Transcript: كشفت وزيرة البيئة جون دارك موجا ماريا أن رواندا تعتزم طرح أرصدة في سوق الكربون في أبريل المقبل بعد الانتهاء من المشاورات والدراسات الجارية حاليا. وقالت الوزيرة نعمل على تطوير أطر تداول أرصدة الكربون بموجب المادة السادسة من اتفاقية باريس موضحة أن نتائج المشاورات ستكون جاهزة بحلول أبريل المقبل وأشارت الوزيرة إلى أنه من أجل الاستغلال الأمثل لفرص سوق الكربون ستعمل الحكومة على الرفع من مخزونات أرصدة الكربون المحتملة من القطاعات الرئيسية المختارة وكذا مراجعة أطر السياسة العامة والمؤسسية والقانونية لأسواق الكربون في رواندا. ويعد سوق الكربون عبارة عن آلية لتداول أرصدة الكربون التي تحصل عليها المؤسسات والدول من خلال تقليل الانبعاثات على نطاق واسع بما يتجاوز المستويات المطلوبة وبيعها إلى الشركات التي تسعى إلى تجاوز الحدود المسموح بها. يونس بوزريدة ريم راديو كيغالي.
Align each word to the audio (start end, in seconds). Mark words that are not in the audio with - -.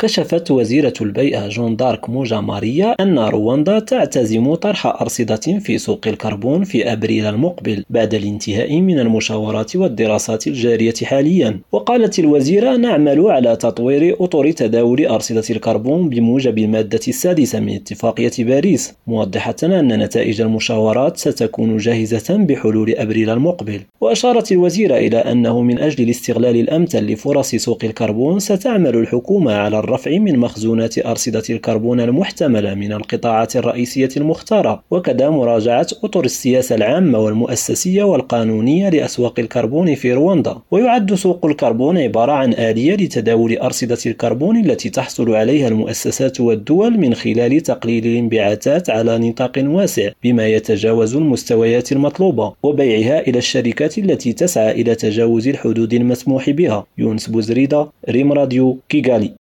كشفت 0.00 0.50
وزيرة 0.50 0.92
البيئة 1.00 1.48
جون 1.48 1.76
دارك 1.76 2.10
موجا 2.10 2.40
ماريا 2.40 2.94
أن 3.00 3.18
رواندا 3.18 3.78
تعتزم 3.78 4.54
طرح 4.54 4.86
أرصدة 4.86 5.58
في 5.60 5.78
سوق 5.78 6.00
الكربون 6.06 6.64
في 6.64 6.92
أبريل 6.92 7.26
المقبل 7.26 7.84
بعد 7.90 8.14
الانتهاء 8.14 8.80
من 8.80 8.98
المشاورات 8.98 9.76
والدراسات 9.76 10.46
الجارية 10.46 10.94
حاليا. 11.04 11.60
وقالت 11.72 12.18
الوزيرة 12.18 12.76
نعمل 12.76 13.26
على 13.26 13.56
تطوير 13.56 14.16
أطر 14.20 14.50
تداول 14.50 15.06
أرصدة 15.06 15.42
الكربون 15.50 16.08
بموجب 16.08 16.58
المادة 16.58 17.00
السادسة 17.08 17.60
من 17.60 17.74
اتفاقية 17.74 18.32
باريس 18.38 18.94
موضحة 19.06 19.56
أن 19.62 20.02
نتائج 20.02 20.40
المشاورات 20.40 21.16
ستكون 21.16 21.76
جاهزة 21.76 22.36
بحلول 22.36 22.94
أبريل 22.94 23.30
المقبل 23.30 23.80
وأشارت 24.00 24.52
الوزيرة 24.52 24.96
إلى 24.96 25.16
أنه 25.16 25.62
من 25.62 25.78
أجل 25.78 26.04
الاستغلال 26.04 26.56
الأمثل 26.56 27.06
لفرص 27.06 27.54
سوق 27.54 27.84
الكربون 27.84 28.38
ستعمل 28.38 28.96
الحكومة 28.96 29.52
على 29.52 29.87
الرفع 29.88 30.18
من 30.18 30.38
مخزونات 30.38 31.06
أرصدة 31.06 31.42
الكربون 31.50 32.00
المحتملة 32.00 32.74
من 32.74 32.92
القطاعات 32.92 33.56
الرئيسية 33.56 34.08
المختارة 34.16 34.82
وكذا 34.90 35.30
مراجعة 35.30 35.86
أطر 36.04 36.24
السياسة 36.24 36.74
العامة 36.74 37.18
والمؤسسية 37.18 38.02
والقانونية 38.02 38.88
لأسواق 38.88 39.40
الكربون 39.40 39.94
في 39.94 40.12
رواندا. 40.12 40.56
ويعد 40.70 41.14
سوق 41.14 41.46
الكربون 41.46 41.98
عبارة 41.98 42.32
عن 42.32 42.52
آلية 42.52 42.94
لتداول 42.94 43.58
أرصدة 43.58 43.98
الكربون 44.06 44.56
التي 44.56 44.90
تحصل 44.90 45.34
عليها 45.34 45.68
المؤسسات 45.68 46.40
والدول 46.40 46.98
من 46.98 47.14
خلال 47.14 47.60
تقليل 47.60 48.06
الانبعاثات 48.06 48.90
على 48.90 49.18
نطاق 49.18 49.52
واسع 49.56 50.10
بما 50.24 50.46
يتجاوز 50.46 51.16
المستويات 51.16 51.92
المطلوبة 51.92 52.52
وبيعها 52.62 53.20
إلى 53.20 53.38
الشركات 53.38 53.98
التي 53.98 54.32
تسعى 54.32 54.70
إلى 54.70 54.94
تجاوز 54.94 55.48
الحدود 55.48 55.94
المسموح 55.94 56.50
بها. 56.50 56.86
يونس 56.98 57.26
بوزريدة 57.30 57.88
ريم 58.10 58.32
راديو 58.32 58.78
كيغالي. 58.88 59.32